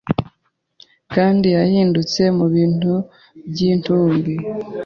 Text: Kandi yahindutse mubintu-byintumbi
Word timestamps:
Kandi 1.13 1.47
yahindutse 1.57 2.21
mubintu-byintumbi 2.37 4.33